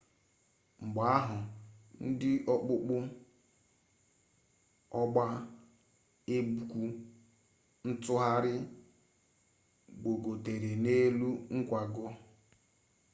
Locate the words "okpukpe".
2.53-2.97